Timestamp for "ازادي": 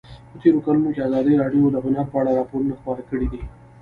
1.07-1.33